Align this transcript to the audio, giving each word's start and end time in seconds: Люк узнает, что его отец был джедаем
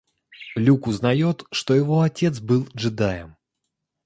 Люк 0.55 0.87
узнает, 0.87 1.45
что 1.51 1.75
его 1.75 2.01
отец 2.01 2.39
был 2.39 2.67
джедаем 2.75 3.37